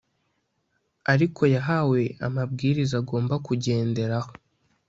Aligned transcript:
ariko 1.13 1.41
yahawe 1.55 2.01
amabwiriza 2.27 2.93
agomba 3.01 3.35
kugenderaho 3.45 4.31